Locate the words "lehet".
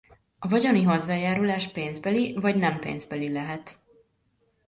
3.31-3.77